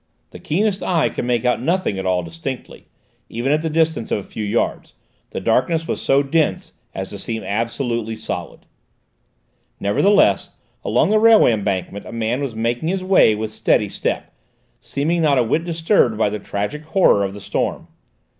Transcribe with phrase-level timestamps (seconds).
[0.31, 2.87] The keenest eye could make out nothing at all distinctly,
[3.29, 4.95] even at the distance of a few yards:
[5.29, 8.65] the darkness was so dense as to seem absolutely solid.
[9.79, 14.33] Nevertheless, along the railway embankment, a man was making his way with steady step,
[14.79, 17.87] seeming not a whit disturbed by the tragic horror of the storm.